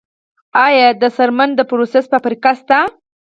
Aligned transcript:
آیا 0.65 0.87
د 1.01 1.03
څرمنې 1.15 1.53
د 1.57 1.61
پروسس 1.69 2.05
فابریکې 2.11 2.51
شته؟ 2.59 2.79